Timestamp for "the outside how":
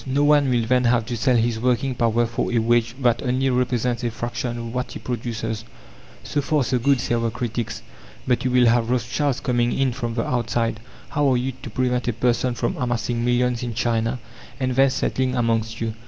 10.15-11.31